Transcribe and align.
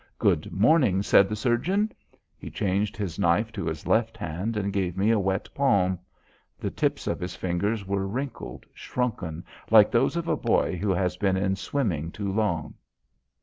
"Good 0.17 0.51
morning," 0.51 1.03
said 1.03 1.29
the 1.29 1.35
surgeon. 1.35 1.91
He 2.35 2.49
changed 2.49 2.97
his 2.97 3.19
knife 3.19 3.51
to 3.51 3.67
his 3.67 3.85
left 3.85 4.17
hand 4.17 4.57
and 4.57 4.73
gave 4.73 4.97
me 4.97 5.11
a 5.11 5.19
wet 5.19 5.47
palm. 5.53 5.99
The 6.59 6.71
tips 6.71 7.05
of 7.05 7.19
his 7.19 7.35
fingers 7.35 7.85
were 7.85 8.07
wrinkled, 8.07 8.65
shrunken, 8.73 9.45
like 9.69 9.91
those 9.91 10.15
of 10.15 10.27
a 10.27 10.35
boy 10.35 10.75
who 10.75 10.89
has 10.89 11.17
been 11.17 11.37
in 11.37 11.55
swimming 11.55 12.09
too 12.09 12.31
long. 12.33 12.73